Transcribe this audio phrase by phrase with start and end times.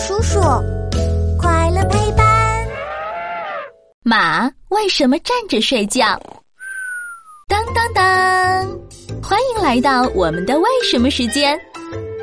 [0.00, 0.40] 叔叔，
[1.38, 2.66] 快乐陪伴。
[4.02, 6.18] 马为什么站着睡觉？
[7.46, 8.02] 当当当！
[9.22, 11.60] 欢迎来到我们的为什么时间。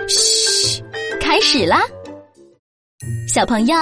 [0.07, 0.83] 嘘，
[1.21, 1.83] 开始啦！
[3.31, 3.75] 小朋友，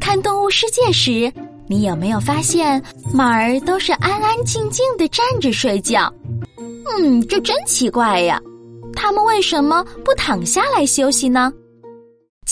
[0.00, 1.32] 看动物世界时，
[1.68, 2.82] 你有没有发现
[3.14, 6.12] 马儿都是安安静静的站着睡觉？
[6.58, 8.40] 嗯，这真奇怪呀！
[8.92, 11.52] 它们为什么不躺下来休息呢？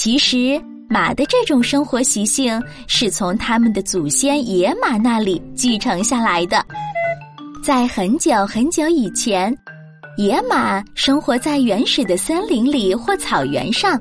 [0.00, 6.64] 其实，马的这种生活习性是从他们的祖先野马那里继承下来的。
[7.64, 9.52] 在很久很久以前，
[10.16, 14.00] 野马生活在原始的森林里或草原上，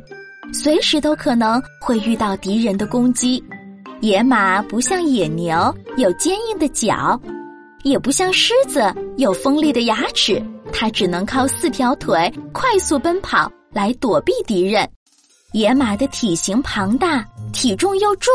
[0.53, 3.43] 随时都可能会遇到敌人的攻击。
[4.01, 7.19] 野马不像野牛有坚硬的角，
[7.81, 10.39] 也不像狮子有锋利的牙齿，
[10.71, 14.87] 它只能靠四条腿快速奔跑来躲避敌人。
[15.57, 18.31] 野马的体型庞大，体重又重，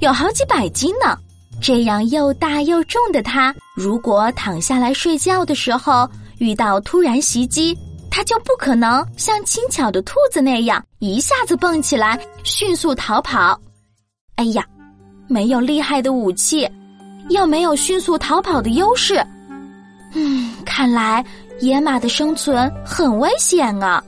[0.00, 1.14] 有好几百斤呢。
[1.60, 7.76] 这样又大又重的它，如果躺下来睡觉的时候遇到突然袭击，
[8.10, 13.60] 它就不可能像轻巧的兔子那样一下子蹦起来迅速逃跑。
[14.36, 14.64] 哎呀，
[15.28, 16.66] 没有厉害的武器，
[17.28, 19.22] 又没有迅速逃跑的优势，
[20.14, 21.22] 嗯，看来
[21.60, 24.02] 野马的生存很危险啊！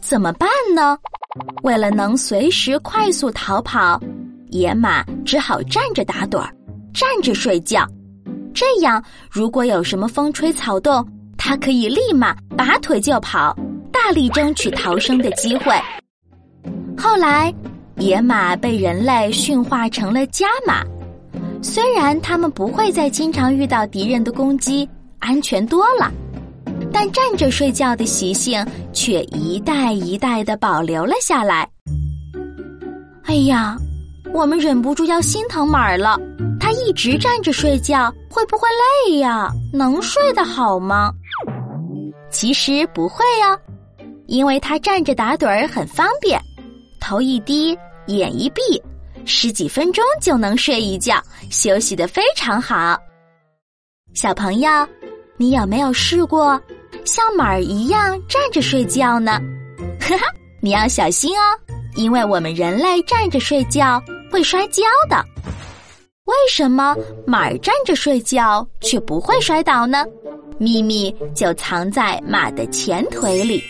[0.00, 0.98] 怎么办呢？
[1.62, 4.00] 为了能随时快速逃跑，
[4.48, 6.52] 野马只好站着打盹儿，
[6.92, 7.86] 站着睡觉。
[8.52, 11.06] 这样，如果有什么风吹草动，
[11.38, 13.56] 它可以立马拔腿就跑，
[13.92, 15.74] 大力争取逃生的机会。
[16.98, 17.54] 后来，
[17.96, 20.84] 野马被人类驯化成了家马，
[21.62, 24.88] 虽然它们不会再经常遇到敌人的攻击，
[25.20, 26.12] 安全多了。
[26.92, 31.68] 但站着睡觉的习性却一代一代的保留了下来。
[33.24, 33.76] 哎呀，
[34.32, 36.18] 我们忍不住要心疼马儿了。
[36.58, 38.68] 它一直站着睡觉，会不会
[39.06, 39.50] 累呀？
[39.72, 41.12] 能睡得好吗？
[42.30, 43.58] 其实不会哦，
[44.26, 46.40] 因为它站着打盹儿很方便，
[47.00, 47.76] 头一低，
[48.06, 48.60] 眼一闭，
[49.24, 51.20] 十几分钟就能睡一觉，
[51.50, 52.96] 休息的非常好。
[54.14, 54.70] 小朋友，
[55.36, 56.60] 你有没有试过？
[57.04, 59.40] 像马儿一样站着睡觉呢，
[60.00, 60.26] 哈哈，
[60.60, 61.42] 你要小心哦，
[61.96, 65.24] 因为我们人类站着睡觉会摔跤的。
[66.24, 66.96] 为什么
[67.26, 70.04] 马儿站着睡觉却不会摔倒呢？
[70.58, 73.62] 秘密就藏在马的前腿里。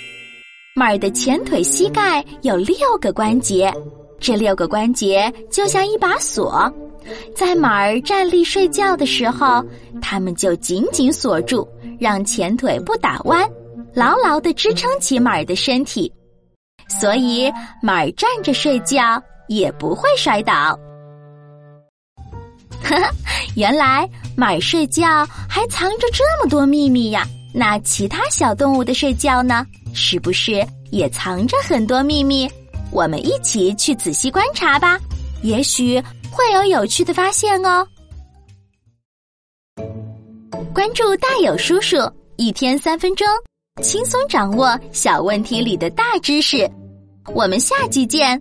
[0.75, 3.73] 马儿的前腿膝盖有六个关节，
[4.19, 6.71] 这六个关节就像一把锁，
[7.35, 9.65] 在马儿站立睡觉的时候，
[10.03, 11.67] 它们就紧紧锁住。
[12.01, 13.47] 让前腿不打弯，
[13.95, 16.11] 牢牢的支撑起马儿的身体，
[16.89, 17.53] 所以
[17.83, 20.79] 马儿站着睡觉也不会摔倒。
[22.83, 23.11] 哈哈，
[23.55, 27.27] 原来马儿睡觉还藏着这么多秘密呀！
[27.53, 29.67] 那其他小动物的睡觉呢？
[29.93, 32.51] 是不是也藏着很多秘密？
[32.91, 34.99] 我们一起去仔细观察吧，
[35.43, 37.87] 也许会有有趣的发现哦。
[40.81, 41.99] 关注大有叔叔，
[42.39, 43.27] 一天三分钟，
[43.83, 46.67] 轻松掌握小问题里的大知识。
[47.35, 48.41] 我们下期见。